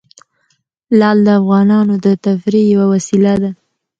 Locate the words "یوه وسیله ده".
2.73-3.51